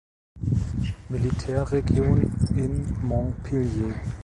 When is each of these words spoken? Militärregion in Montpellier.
Militärregion 1.09 2.31
in 2.57 2.97
Montpellier. 3.05 3.93